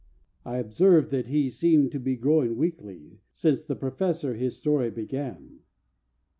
[0.43, 5.59] I observed that he seemed to be growing weakly Since the Professor his story began.